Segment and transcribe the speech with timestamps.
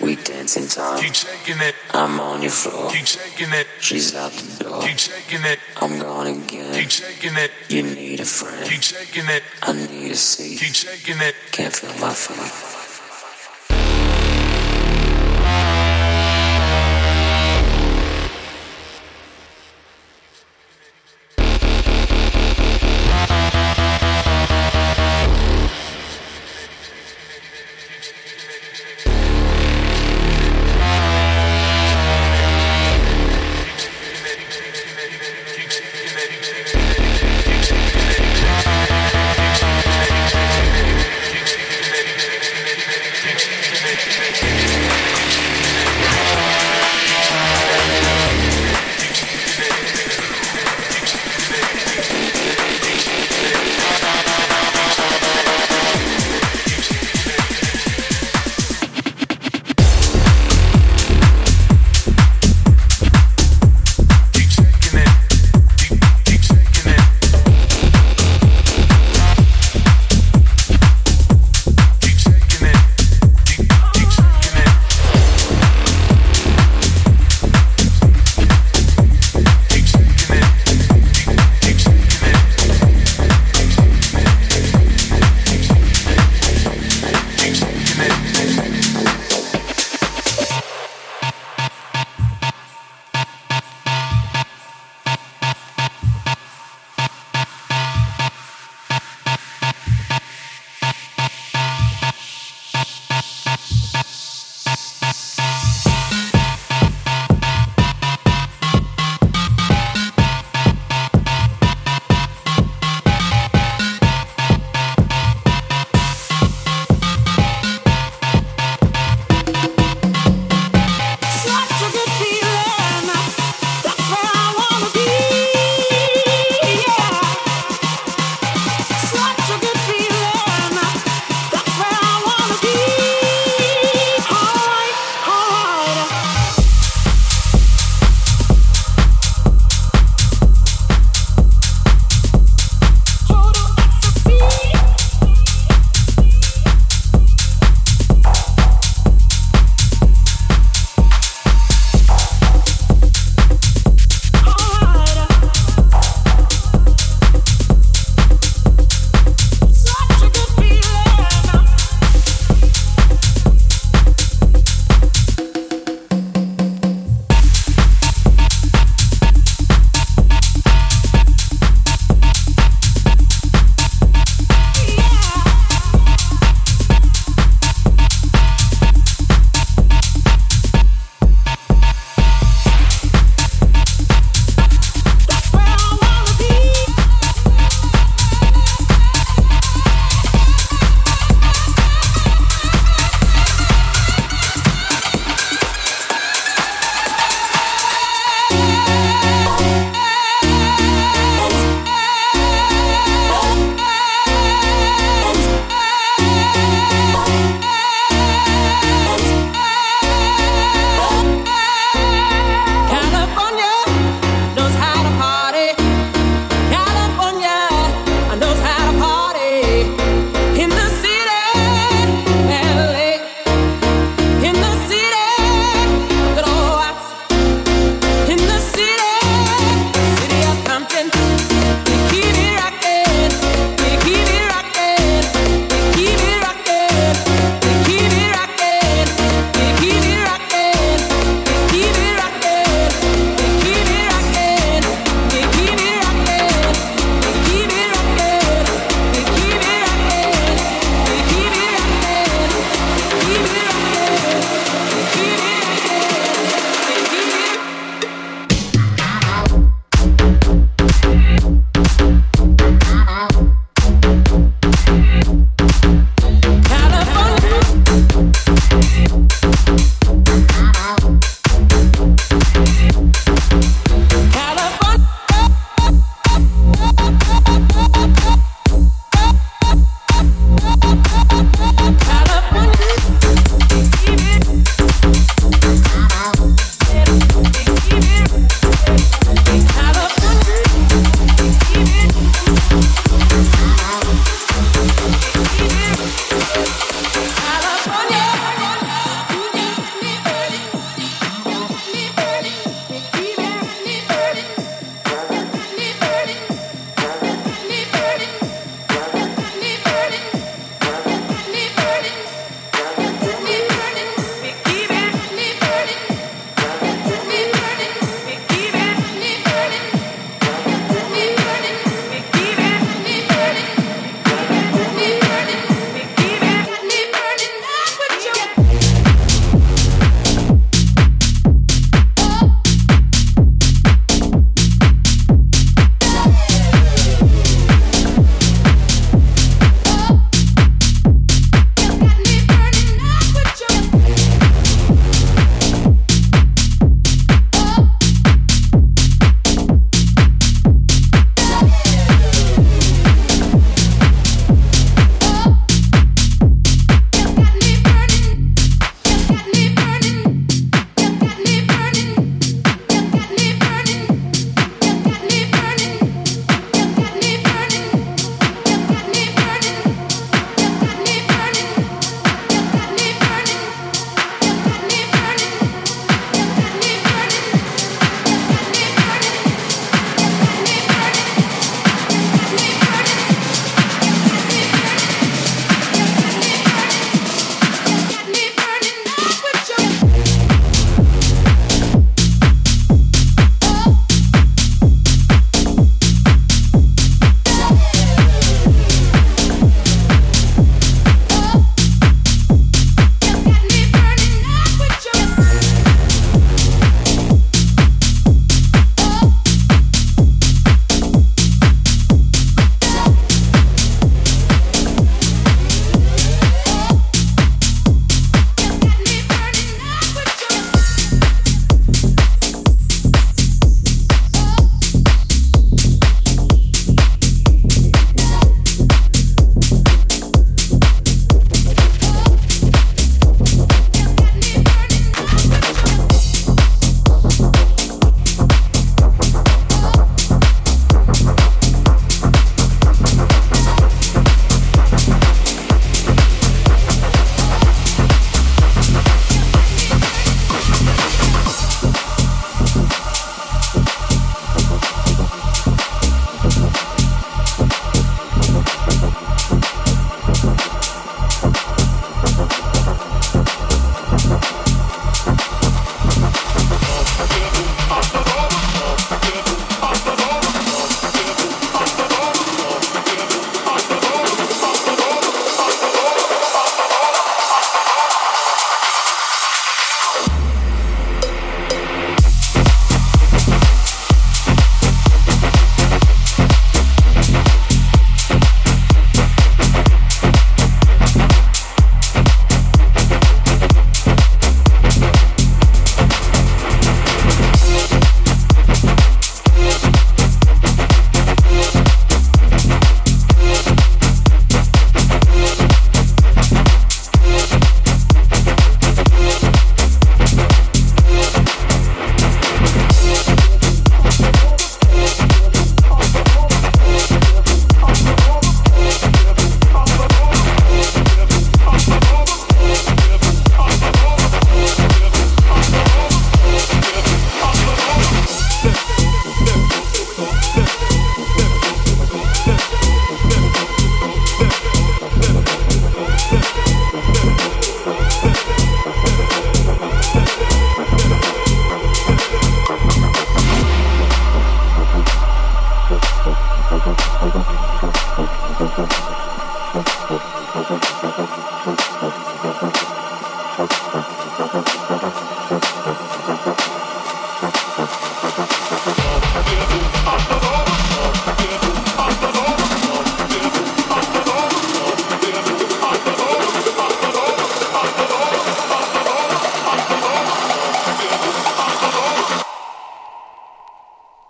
[0.00, 1.00] wasting time.
[1.00, 1.74] Keep shaking it.
[1.92, 2.90] I'm on your floor.
[2.90, 3.66] Keep shaking it.
[3.80, 4.82] She's out the door.
[4.82, 5.58] Keep shaking it.
[5.80, 6.74] I'm gone again.
[6.74, 7.50] Keep shaking it.
[7.68, 8.68] You need a friend.
[8.68, 9.42] Keep shaking it.
[9.62, 10.58] I need a seat.
[10.58, 11.34] Keep shaking it.
[11.52, 12.75] Can't feel my feet.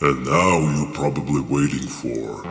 [0.06, 2.46] And now you're probably waiting for.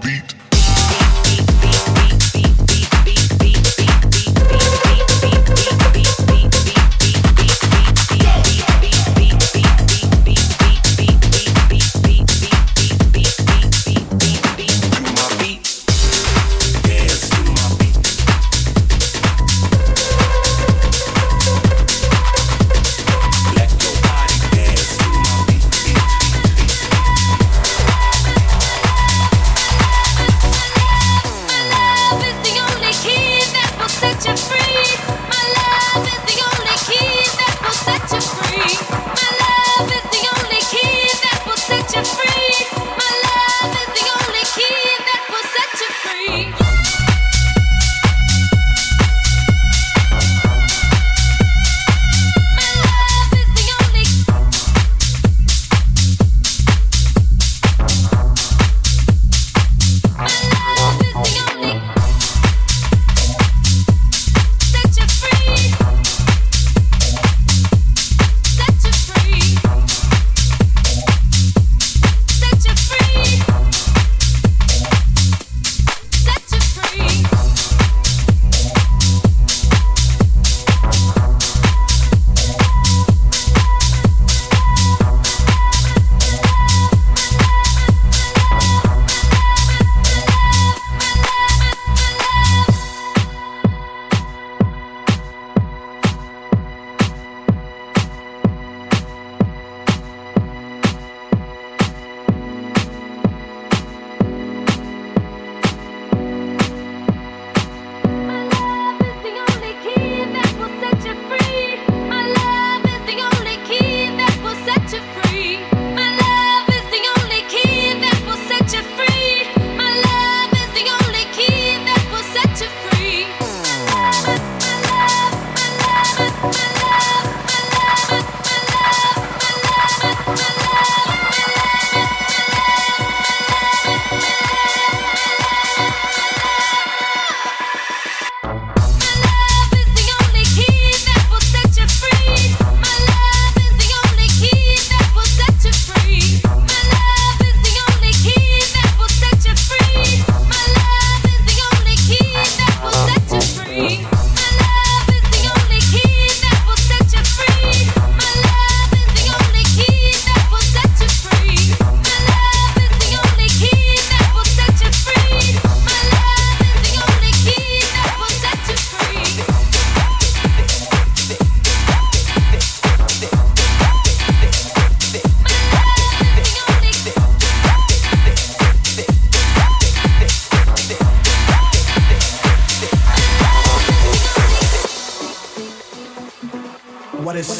[0.00, 0.39] beat.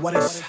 [0.00, 0.42] What is